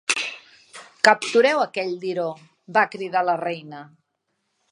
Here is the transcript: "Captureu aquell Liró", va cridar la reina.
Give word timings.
"Captureu 1.07 1.61
aquell 1.65 1.91
Liró", 2.05 2.25
va 2.79 2.87
cridar 2.97 3.25
la 3.27 3.39
reina. 3.45 3.83